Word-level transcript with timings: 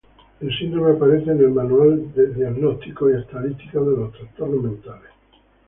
El 0.39 0.51
síndrome 0.57 0.97
aparece 0.97 1.29
en 1.29 1.41
el 1.41 1.51
Manual 1.51 2.11
diagnóstico 2.35 3.07
y 3.11 3.17
estadístico 3.21 3.87
de 3.87 3.97
los 3.97 4.11
trastornos 4.11 4.63
mentales. 4.63 5.11